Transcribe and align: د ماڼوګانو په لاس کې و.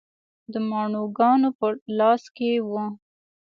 د 0.51 0.53
ماڼوګانو 0.69 1.49
په 1.59 1.67
لاس 1.99 2.23
کې 2.35 2.51
و. 2.69 2.71